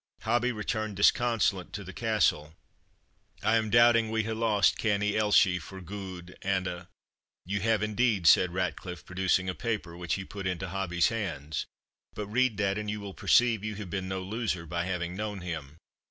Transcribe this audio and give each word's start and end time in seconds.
Hobbie 0.21 0.51
returned 0.51 0.95
disconsolate 0.95 1.71
to 1.73 1.83
the 1.83 1.93
castle. 1.93 2.55
"I 3.43 3.55
am 3.57 3.69
doubting 3.69 4.09
we 4.09 4.23
hae 4.23 4.31
lost 4.33 4.79
Canny 4.79 5.11
Elshie 5.15 5.59
for 5.61 5.79
gude 5.79 6.39
an' 6.41 6.65
a'." 6.65 6.87
"You 7.45 7.59
have 7.61 7.83
indeed," 7.83 8.25
said 8.25 8.51
Ratcliffe, 8.51 9.05
producing 9.05 9.47
a 9.47 9.53
paper, 9.53 9.95
which 9.95 10.15
he 10.15 10.25
put 10.25 10.47
into 10.47 10.69
Hobbie's 10.69 11.09
hands; 11.09 11.67
"but 12.15 12.25
read 12.25 12.57
that, 12.57 12.79
and 12.79 12.89
you 12.89 12.99
will 12.99 13.13
perceive 13.13 13.63
you 13.63 13.75
have 13.75 13.91
been 13.91 14.07
no 14.07 14.23
loser 14.23 14.65
by 14.65 14.85
having 14.85 15.15
known 15.15 15.41
him." 15.41 15.77